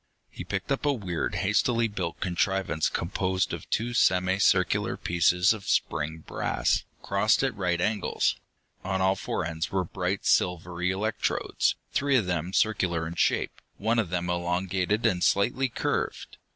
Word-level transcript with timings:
He 0.31 0.43
picked 0.43 0.71
up 0.71 0.83
a 0.83 0.91
weird, 0.93 1.35
hastily 1.35 1.87
built 1.87 2.19
contrivance 2.21 2.89
composed 2.89 3.53
of 3.53 3.69
two 3.69 3.93
semi 3.93 4.39
circular 4.39 4.97
pieces 4.97 5.53
of 5.53 5.67
spring 5.69 6.23
brass, 6.25 6.85
crossed 7.03 7.43
at 7.43 7.55
right 7.55 7.79
angles. 7.79 8.35
On 8.83 8.99
all 8.99 9.15
four 9.15 9.45
ends 9.45 9.71
were 9.71 9.83
bright 9.85 10.25
silvery 10.25 10.89
electrodes, 10.89 11.75
three 11.93 12.15
of 12.15 12.25
them 12.25 12.51
circular 12.51 13.05
in 13.05 13.13
shape, 13.13 13.61
one 13.77 13.99
of 13.99 14.09
them 14.09 14.27
elongated 14.27 15.05
and 15.05 15.23
slightly 15.23 15.69
curved. 15.69 16.37